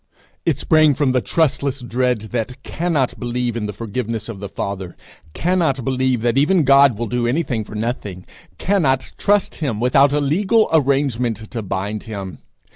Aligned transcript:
It 0.47 0.57
sprang 0.57 0.95
from 0.95 1.11
the 1.11 1.21
trustless 1.21 1.79
dread 1.81 2.21
that 2.31 2.63
cannot 2.63 3.19
believe 3.19 3.55
in 3.55 3.67
the 3.67 3.71
forgiveness 3.71 4.29
of 4.29 4.39
the 4.39 4.49
Father; 4.49 4.97
cannot 5.35 5.85
believe 5.85 6.23
that 6.23 6.39
even 6.39 6.63
God 6.63 6.97
will 6.97 7.05
do 7.05 7.27
anything 7.27 7.63
for 7.63 7.75
nothing; 7.75 8.25
cannot 8.57 9.13
trust 9.19 9.53
him 9.61 9.79
without 9.79 10.11
a 10.11 10.19
legal 10.19 10.69
arrangement 10.73 11.51
to 11.51 11.61
bind 11.61 12.05
him. 12.05 12.39